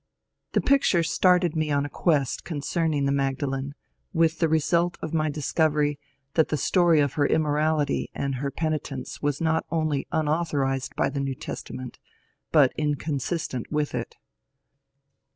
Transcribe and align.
The 0.53 0.61
picture 0.61 1.03
started 1.03 1.55
me 1.55 1.69
on 1.69 1.85
a 1.85 1.89
quest 1.89 2.43
concerning 2.43 3.05
the 3.05 3.11
Mag 3.11 3.37
dalene, 3.37 3.73
with 4.13 4.39
the 4.39 4.49
result 4.49 4.97
of 4.99 5.13
my 5.13 5.29
discovery 5.29 5.99
that 6.33 6.47
the 6.47 6.57
story 6.57 6.99
of 6.99 7.13
her 7.13 7.27
immorality 7.27 8.09
and 8.15 8.33
her 8.41 8.49
penitence 8.49 9.21
was 9.21 9.39
not 9.39 9.63
only 9.69 10.07
unauthorized 10.11 10.95
by 10.95 11.11
the 11.11 11.19
New 11.19 11.35
Testament, 11.35 11.99
but 12.51 12.73
inconsistent 12.79 13.71
with 13.71 13.93
it. 13.93 14.17